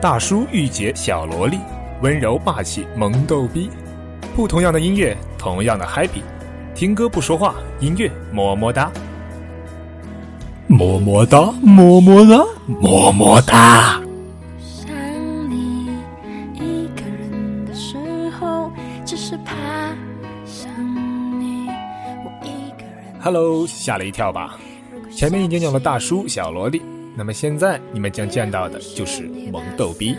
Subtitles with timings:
[0.00, 1.58] 大叔御姐小萝莉，
[2.02, 3.70] 温柔霸气萌逗逼，
[4.36, 6.20] 不同样的音乐，同样的 happy，
[6.74, 8.92] 听歌不说话，音乐么么哒，
[10.68, 14.00] 么么哒，么么哒，么么哒。
[14.60, 14.90] 想
[15.50, 15.86] 你
[16.54, 17.96] 一个人的时
[18.38, 18.70] 候，
[19.06, 19.54] 只是怕
[20.44, 20.70] 想
[21.40, 21.68] 你。
[22.22, 23.14] 我一个人。
[23.22, 24.58] Hello，吓了一跳吧？
[25.10, 26.82] 前面已经讲了大叔、小萝莉，
[27.18, 30.14] 那么现在你们将见到的就是萌逗逼。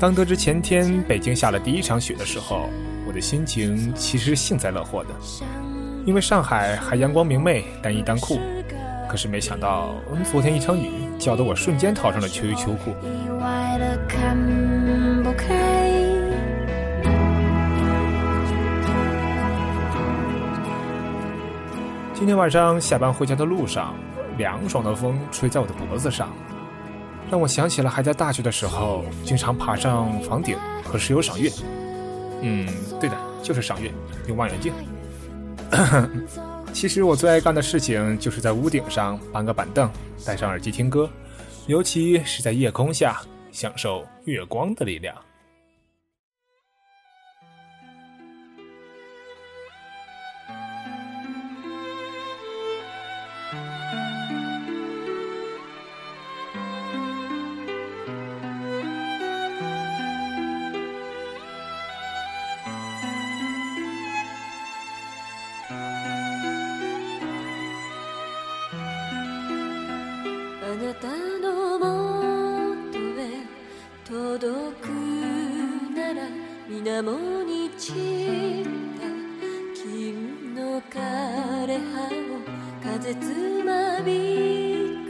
[0.00, 2.70] 当得知前天北京下了第一场雪的时候，
[3.06, 5.10] 我的心情其实幸灾乐祸的，
[6.06, 8.38] 因为上海还阳光明媚，单衣单裤。
[9.10, 9.94] 可是没想到，
[10.30, 12.90] 昨天一场雨，搅得我瞬间套上了秋衣秋裤。
[13.02, 13.98] 意外的
[22.18, 23.94] 今天晚上下班回家的路上，
[24.36, 26.34] 凉爽的风吹在我的脖子上，
[27.30, 31.48] 让我想起了还在大学的时候，经常爬上房顶和室友赏月。
[32.42, 32.66] 嗯，
[32.98, 33.92] 对的，就是赏月，
[34.26, 34.72] 用望远镜。
[36.74, 39.88] 其实我最爱干的事情就是在屋顶上搬个板凳，
[40.26, 41.08] 戴上耳机听歌，
[41.68, 43.20] 尤其是在夜空下
[43.52, 45.14] 享受月光的力量。
[71.00, 71.06] た
[71.38, 73.46] のもとへ
[74.04, 74.88] 届く
[75.94, 76.26] なら
[76.68, 77.94] 水面に散っ
[78.98, 79.06] た
[79.80, 80.98] 金の枯
[81.66, 82.10] れ葉を
[82.82, 85.06] 風つまび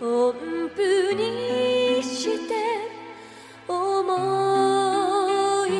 [0.00, 0.34] く音
[0.74, 2.54] 符にして
[3.66, 5.70] 思い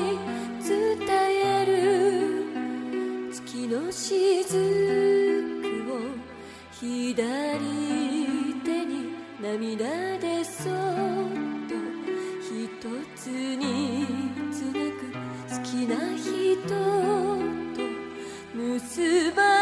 [0.67, 0.99] 伝
[1.45, 1.71] える
[3.31, 4.57] 月の雫
[5.87, 5.89] を
[6.73, 7.78] 左
[9.57, 10.73] 涙でそっ
[11.67, 11.75] と
[12.43, 12.69] 一
[13.17, 14.05] つに
[14.53, 15.01] つなぐ
[15.49, 16.29] 好きな人
[16.69, 16.75] と
[18.55, 19.58] 結ばれ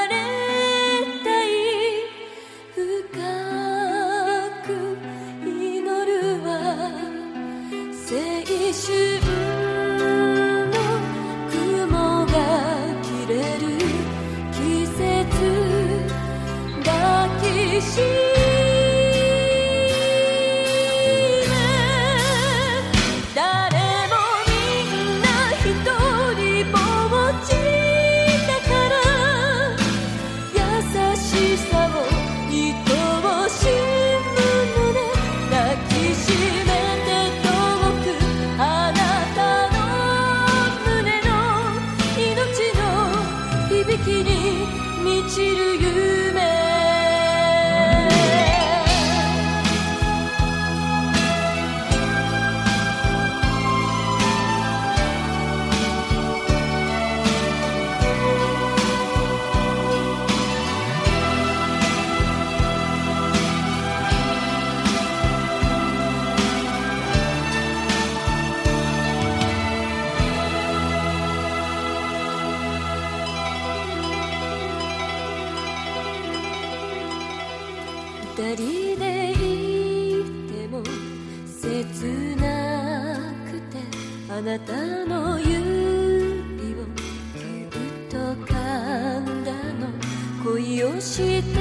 [90.85, 91.53] をして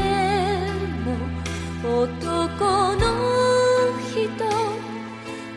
[1.06, 1.08] も
[2.02, 3.02] 男の
[4.12, 4.20] 人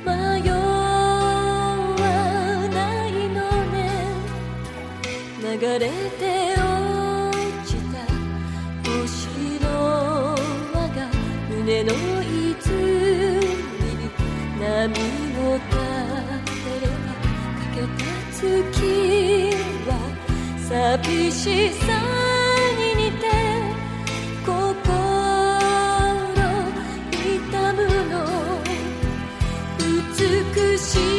[0.04, 0.56] 迷わ
[2.72, 3.36] ないの
[3.72, 3.76] ね。
[5.42, 6.22] 流れて
[6.54, 6.62] 落
[7.64, 7.96] ちた
[8.90, 9.06] 星
[9.62, 9.66] の
[10.74, 10.98] 輪が
[11.50, 12.76] 胸の泉
[13.96, 14.06] に
[14.60, 14.64] 波
[15.40, 15.68] を立
[16.54, 17.10] てれば
[17.54, 18.40] かけた月
[19.86, 19.90] は
[20.68, 22.27] 寂しさ
[30.78, 31.17] 美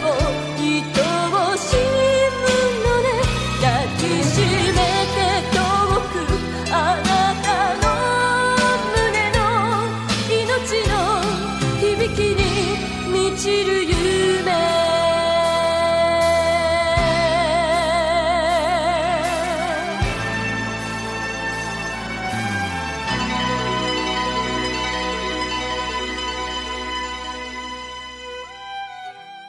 [0.00, 0.23] devil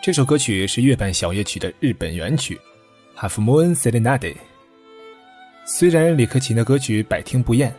[0.05, 2.61] 这首歌曲是月半小夜曲的日本原曲
[3.19, 4.19] 《Half Moon Serenade》。
[5.65, 7.73] 虽然李克勤的歌曲百听不厌，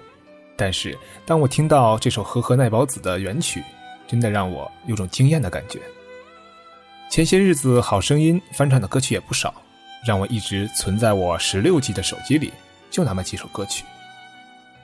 [0.56, 3.62] 但是当我听到这首和和奈保子的原曲，
[4.08, 5.80] 真的让我有种惊艳的感觉。
[7.08, 9.54] 前些日子《好声音》翻唱的歌曲也不少，
[10.04, 12.52] 让我一直存在我十六 G 的手机里，
[12.90, 13.84] 就那么几首歌曲，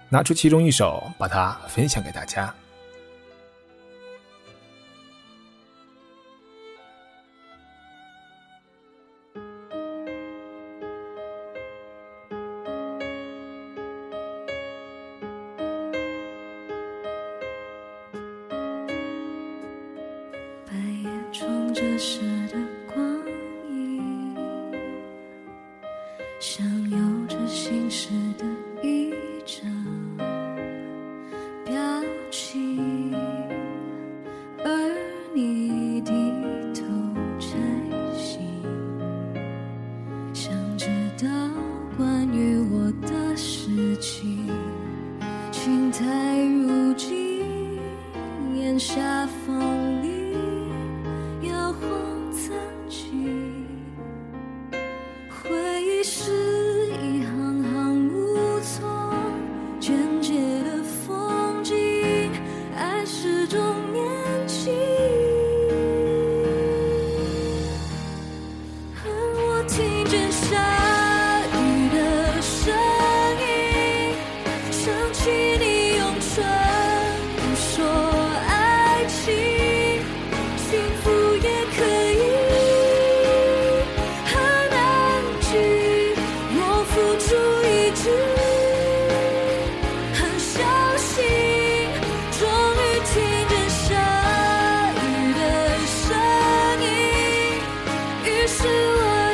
[0.08, 2.54] 拿出其中一首，把它分享给大家。
[48.72, 50.11] 晚霞风里。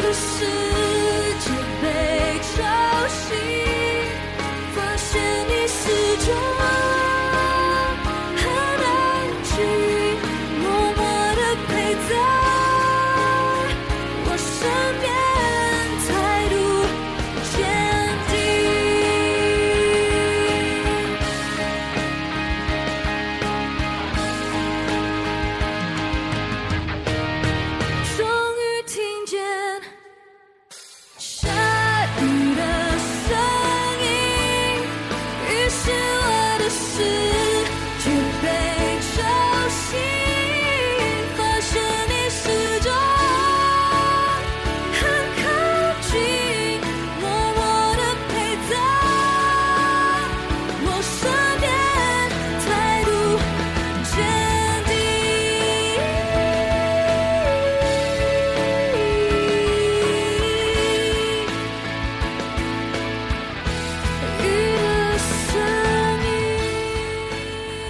[0.09, 0.78] 不是。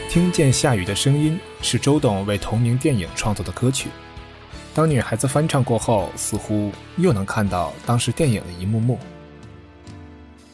[0.08, 3.90] 听见下雨的声音是周董为同名电影创作的歌曲。
[4.74, 8.98] 当女孩子翻唱过后，似乎又能看到当时电影的一幕幕。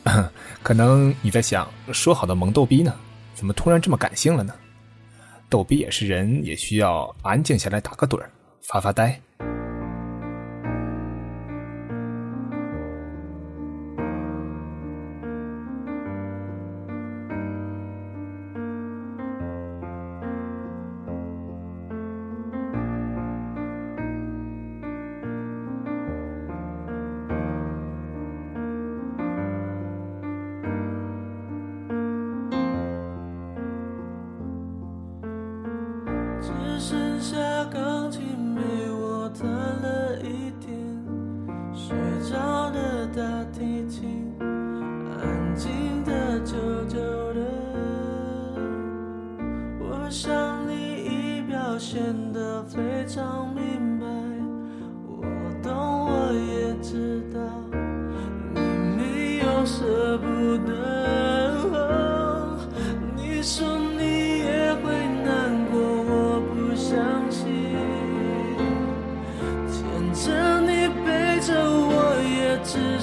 [0.60, 2.92] 可能你在想，说好的萌逗逼呢？
[3.32, 4.52] 怎么突然这么感性了呢？
[5.48, 8.28] 逗逼也是人，也需要安静下来打个盹儿，
[8.60, 9.20] 发发呆。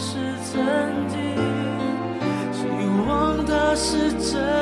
[0.03, 0.17] 是
[0.51, 1.20] 曾经，
[2.51, 2.65] 希
[3.08, 4.61] 望它是真。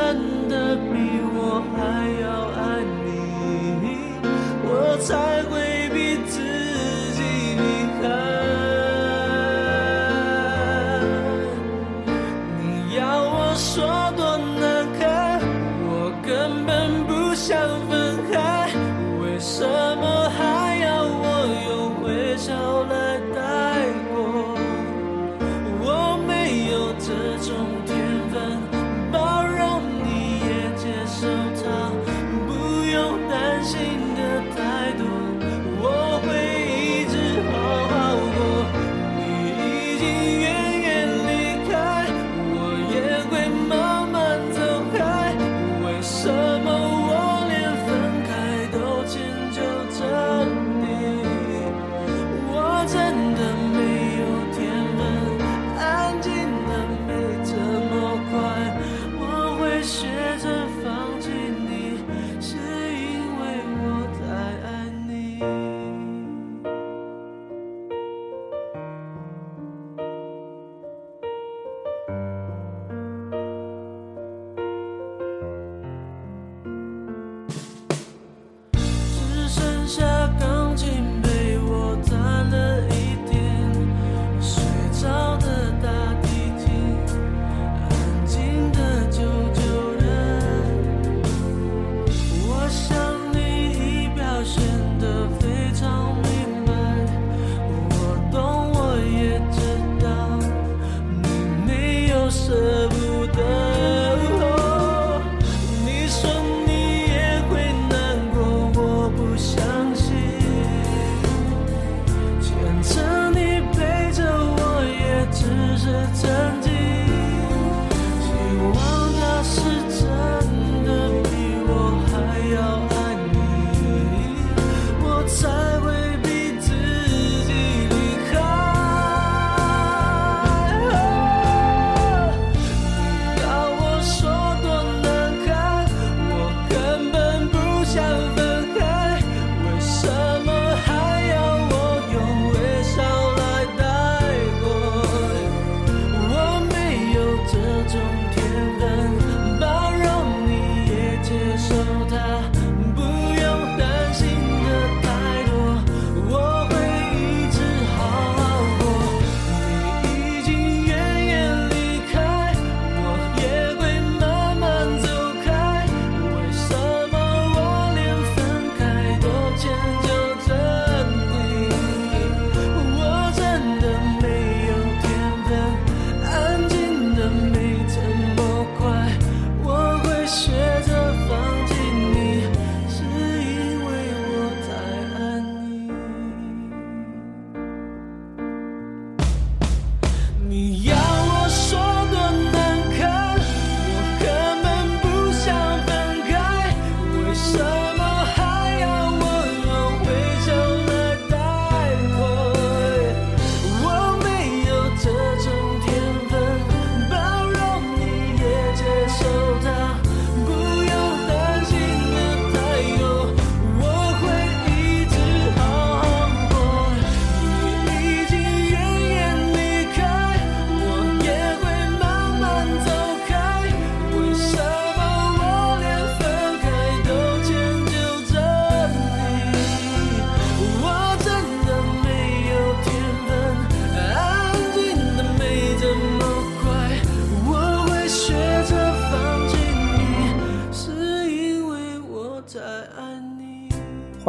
[147.91, 148.28] don't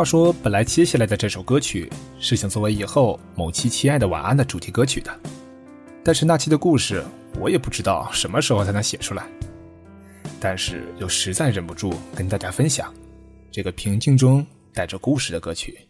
[0.00, 1.86] 话说本来接下来的这首歌曲
[2.18, 5.14] 是想作为以后某期亲爱的晚安的主题歌曲的
[6.02, 7.04] 但是那期的故事
[7.38, 9.26] 我也不知道什么时候才能写出来。
[10.40, 12.90] 但是又实在忍不住跟大家分享
[13.52, 15.89] 这个平静中带着故事的歌曲。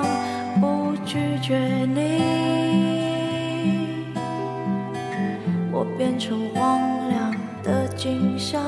[1.11, 1.57] 拒绝
[1.93, 2.21] 你。
[5.69, 8.61] 我变成荒凉的景象，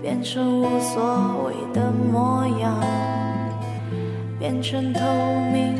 [0.00, 2.80] 变成无所谓的模样，
[4.38, 5.00] 变成透
[5.52, 5.76] 明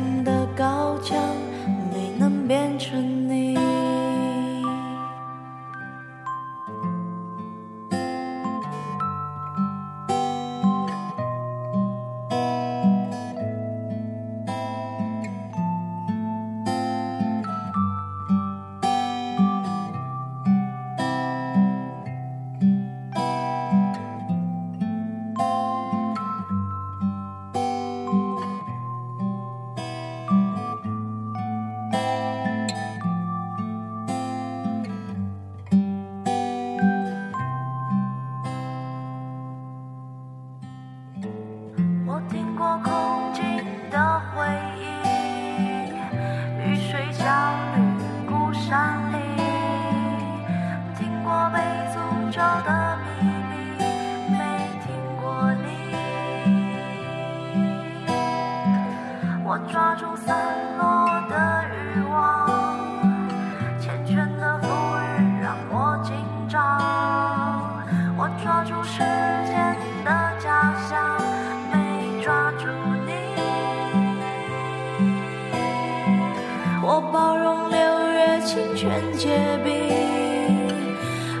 [76.83, 77.77] 我包容六
[78.11, 79.29] 月清泉结
[79.63, 79.71] 冰，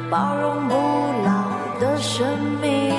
[0.07, 0.75] 包容不
[1.25, 2.93] 老的生命，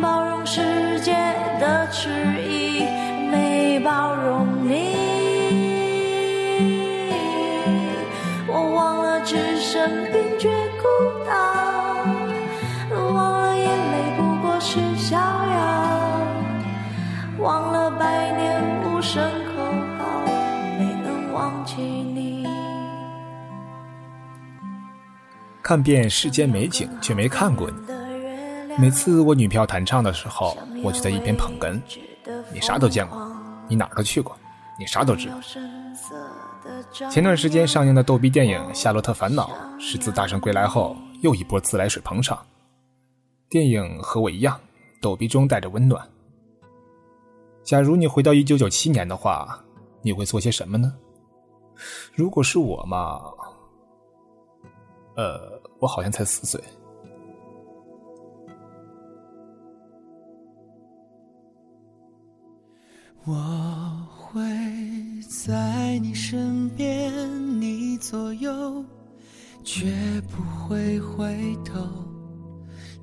[0.00, 1.12] 包容世界
[1.58, 2.10] 的迟
[2.48, 2.86] 疑，
[3.28, 4.94] 没包容你。
[8.46, 10.48] 我忘了置身冰绝
[25.64, 27.76] 看遍世间美景，却没看过你。
[28.78, 31.80] 每次我女票弹唱的时候，我就在一边捧哏。
[32.52, 33.18] 你啥都见过，
[33.66, 34.36] 你哪儿都去过，
[34.78, 35.40] 你啥都知道。
[37.08, 39.50] 前段时间上映的逗逼电影《夏洛特烦恼》
[39.80, 42.38] 是自《大圣归来》后又一波自来水捧场。
[43.48, 44.60] 电影和我一样，
[45.00, 46.06] 逗逼中带着温暖。
[47.62, 49.58] 假如你回到一九九七年的话，
[50.02, 50.92] 你会做些什么呢？
[52.12, 53.22] 如果是我嘛，
[55.16, 56.62] 呃，我好像才四岁。
[63.26, 63.32] 我
[64.10, 64.42] 会
[65.46, 67.10] 在你身边，
[67.60, 68.84] 你左右，
[69.62, 69.86] 绝
[70.30, 71.80] 不会回头。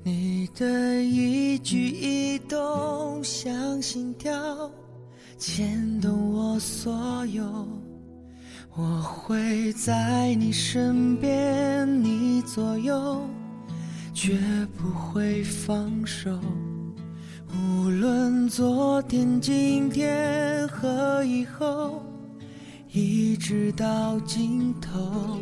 [0.04, 4.70] 你的一举一动像心跳，
[5.38, 7.66] 牵动我所有。
[8.74, 13.20] 我会在你身边，你左右，
[14.14, 14.38] 绝
[14.78, 16.30] 不会放手。
[17.54, 22.02] 无论昨天、今天和以后，
[22.90, 25.38] 一直到尽头，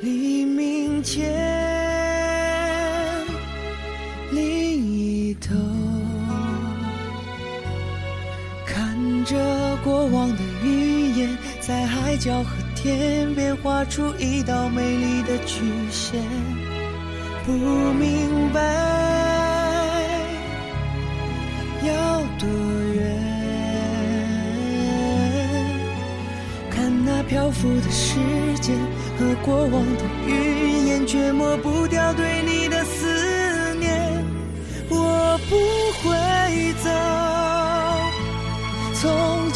[0.00, 1.30] 黎明前
[4.32, 5.54] 另一头，
[8.66, 9.36] 看着
[9.84, 10.42] 过往的，
[11.70, 16.20] 在海角和天边画出一道美丽的曲线。
[17.46, 18.60] 不明白
[21.86, 22.48] 要多
[22.92, 23.16] 远。
[26.72, 28.18] 看那漂浮的时
[28.60, 28.76] 间
[29.16, 34.24] 和过往的云烟，却抹不掉对你的思念。
[34.88, 35.54] 我不
[36.02, 36.10] 会
[36.82, 36.90] 走，
[38.92, 39.39] 从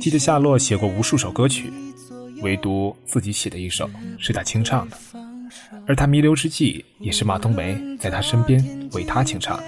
[0.00, 1.72] 记得夏洛写过无数首歌曲，
[2.42, 4.96] 唯独自己写的一首是他清唱的，
[5.86, 9.60] 而他弥留之际，也是马冬梅在他身边为他清唱。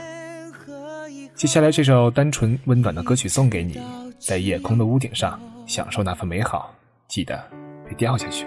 [1.34, 3.80] 接下来这首单纯温暖的歌曲送给你，
[4.18, 6.74] 在夜空的屋顶上享受那份美好，
[7.08, 7.42] 记得
[7.86, 8.46] 别掉下去。